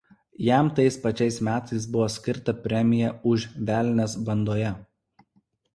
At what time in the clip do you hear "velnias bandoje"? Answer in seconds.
3.69-4.75